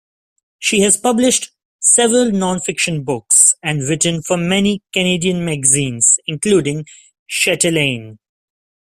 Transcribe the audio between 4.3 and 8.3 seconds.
many Canadian magazines including "Chatelaine".